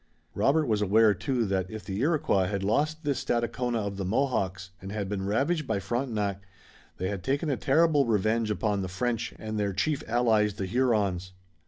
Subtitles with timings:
[0.33, 4.71] Robert was aware, too, that if the Iroquois had lost this Stadacona of the Mohawks
[4.81, 6.41] and had been ravaged by Frontenac,
[6.97, 11.33] they had taken a terrible revenge upon the French and their chief allies, the Hurons.